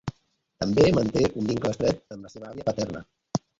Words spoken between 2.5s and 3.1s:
àvia paterna.